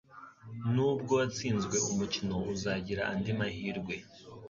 Nubwo 0.73 1.11
watsinzwe 1.19 1.75
umukino 1.91 2.35
uzagira 2.53 3.01
andi 3.11 3.31
mahirwe 3.39 3.95